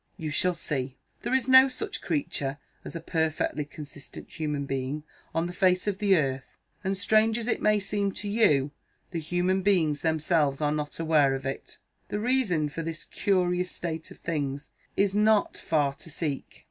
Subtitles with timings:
[0.17, 0.97] "You shall see.
[1.21, 5.99] There is no such creature as a perfectly consistent human being on the face of
[5.99, 8.71] the earth and, strange as it may seem to you,
[9.11, 11.77] the human beings themselves are not aware of it.
[12.07, 16.59] The reason for this curious state of things is not far to seek.